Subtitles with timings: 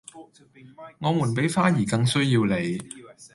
[0.99, 2.79] 我們比花兒更需要你